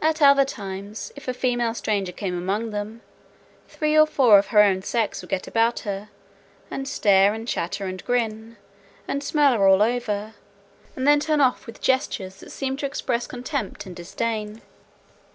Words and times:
"At 0.00 0.22
other 0.22 0.46
times, 0.46 1.12
if 1.14 1.28
a 1.28 1.34
female 1.34 1.74
stranger 1.74 2.10
came 2.12 2.34
among 2.38 2.70
them, 2.70 3.02
three 3.68 3.98
or 3.98 4.06
four 4.06 4.38
of 4.38 4.46
her 4.46 4.62
own 4.62 4.80
sex 4.80 5.20
would 5.20 5.28
get 5.28 5.46
about 5.46 5.80
her, 5.80 6.08
and 6.70 6.88
stare, 6.88 7.34
and 7.34 7.46
chatter, 7.46 7.84
and 7.84 8.02
grin, 8.02 8.56
and 9.06 9.22
smell 9.22 9.52
her 9.58 9.68
all 9.68 9.82
over; 9.82 10.32
and 10.96 11.06
then 11.06 11.20
turn 11.20 11.42
off 11.42 11.66
with 11.66 11.82
gestures, 11.82 12.36
that 12.36 12.50
seemed 12.50 12.78
to 12.78 12.86
express 12.86 13.26
contempt 13.26 13.84
and 13.84 13.94
disdain." 13.94 14.62